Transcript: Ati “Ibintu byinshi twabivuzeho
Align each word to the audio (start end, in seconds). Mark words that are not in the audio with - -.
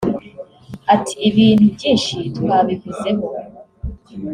Ati 0.93 1.13
“Ibintu 1.29 1.65
byinshi 1.75 2.15
twabivuzeho 2.37 3.25